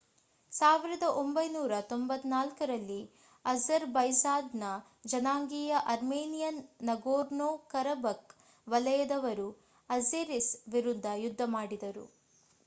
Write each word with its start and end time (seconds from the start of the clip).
1994 0.53 2.39
ರಲ್ಲಿ 2.69 2.97
ಅಝರ್‌ಬೈಜಾನ್‌ನ 3.45 4.71
ಜನಾಂಗೀಯ 5.07 5.75
ಅರ್ಮೇನಿಯನ್ 5.87 6.59
ನಗೋರ್ನೋ-ಕರಬಖ್‌ 6.83 8.35
ವಲಯದವರು 8.67 9.49
ಅಝೆರಿಸ್ 9.89 10.51
ವಿರುದ್ಧ 10.73 11.17
ಯುದ್ಧ 11.21 11.41
ಸಾರಿದರು 11.53 12.07